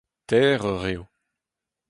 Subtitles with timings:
[0.29, 1.03] Teir eur eo.